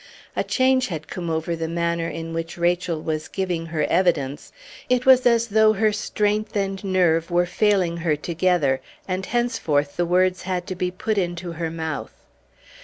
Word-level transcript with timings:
A 0.35 0.43
change 0.43 0.87
had 0.87 1.07
come 1.07 1.29
over 1.29 1.55
the 1.55 1.67
manner 1.67 2.09
in 2.09 2.33
which 2.33 2.57
Rachel 2.57 2.99
was 3.03 3.27
giving 3.27 3.67
her 3.67 3.83
evidence; 3.83 4.51
it 4.89 5.05
was 5.05 5.27
as 5.27 5.49
though 5.49 5.73
her 5.73 5.93
strength 5.93 6.55
and 6.55 6.83
nerve 6.83 7.29
were 7.29 7.45
failing 7.45 7.97
her 7.97 8.15
together, 8.15 8.81
and 9.07 9.27
henceforth 9.27 9.97
the 9.97 10.05
words 10.07 10.41
had 10.41 10.65
to 10.65 10.75
be 10.75 10.89
put 10.89 11.19
into 11.19 11.51
her 11.51 11.69
mouth. 11.69 12.15